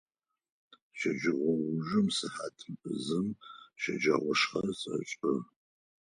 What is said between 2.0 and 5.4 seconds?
сыхьат зым щэджагъошхэ сэшӏы.